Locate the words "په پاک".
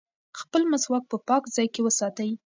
1.11-1.43